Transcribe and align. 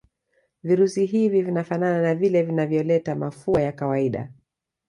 virusi 0.63 1.05
hivi 1.05 1.41
vinafana 1.41 2.01
na 2.01 2.15
vile 2.15 2.43
vinavyoleta 2.43 3.15
mafua 3.15 3.61
ya 3.61 3.71
kawaida 3.71 4.31